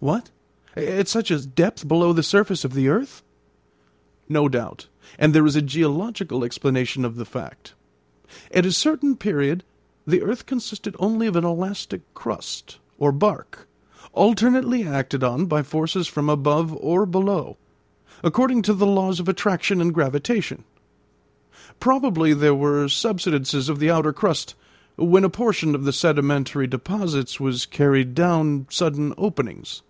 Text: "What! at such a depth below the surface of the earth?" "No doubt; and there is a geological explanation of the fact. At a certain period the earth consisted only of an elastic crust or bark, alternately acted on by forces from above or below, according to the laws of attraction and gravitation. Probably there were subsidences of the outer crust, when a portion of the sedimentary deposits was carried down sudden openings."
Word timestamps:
"What! 0.00 0.28
at 0.76 1.08
such 1.08 1.30
a 1.30 1.46
depth 1.46 1.88
below 1.88 2.12
the 2.12 2.22
surface 2.22 2.62
of 2.62 2.74
the 2.74 2.88
earth?" 2.88 3.22
"No 4.28 4.50
doubt; 4.50 4.86
and 5.18 5.32
there 5.32 5.46
is 5.46 5.56
a 5.56 5.62
geological 5.62 6.44
explanation 6.44 7.06
of 7.06 7.16
the 7.16 7.24
fact. 7.24 7.72
At 8.52 8.66
a 8.66 8.72
certain 8.72 9.16
period 9.16 9.64
the 10.06 10.20
earth 10.20 10.44
consisted 10.44 10.94
only 10.98 11.26
of 11.26 11.36
an 11.36 11.44
elastic 11.46 12.02
crust 12.12 12.76
or 12.98 13.12
bark, 13.12 13.66
alternately 14.12 14.86
acted 14.86 15.24
on 15.24 15.46
by 15.46 15.62
forces 15.62 16.06
from 16.06 16.28
above 16.28 16.76
or 16.82 17.06
below, 17.06 17.56
according 18.22 18.60
to 18.60 18.74
the 18.74 18.84
laws 18.84 19.20
of 19.20 19.26
attraction 19.30 19.80
and 19.80 19.94
gravitation. 19.94 20.64
Probably 21.80 22.34
there 22.34 22.54
were 22.54 22.88
subsidences 22.90 23.70
of 23.70 23.78
the 23.78 23.90
outer 23.90 24.12
crust, 24.12 24.54
when 24.96 25.24
a 25.24 25.30
portion 25.30 25.74
of 25.74 25.84
the 25.84 25.94
sedimentary 25.94 26.66
deposits 26.66 27.40
was 27.40 27.64
carried 27.64 28.14
down 28.14 28.66
sudden 28.68 29.14
openings." 29.16 29.80